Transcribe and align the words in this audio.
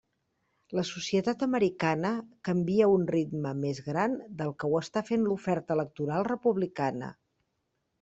La 0.77 0.83
societat 0.91 1.45
americana 1.47 2.13
canvia 2.49 2.87
a 2.89 2.95
un 2.95 3.05
ritme 3.13 3.53
més 3.61 3.85
gran 3.93 4.19
del 4.43 4.57
que 4.65 4.73
ho 4.75 4.83
està 4.85 5.07
fent 5.13 5.31
l'oferta 5.31 5.81
electoral 5.81 6.31
republicana. 6.35 7.17